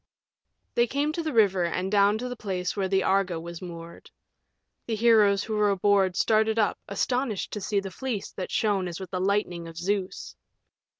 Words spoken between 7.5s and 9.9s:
to see the Fleece that shone as with the lightning of